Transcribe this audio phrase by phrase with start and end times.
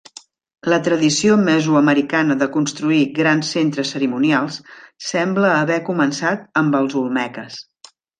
[0.73, 4.57] La tradició mesoamericana de construir grans centres cerimonials
[5.11, 7.61] sembla haver començat amb els olmeques.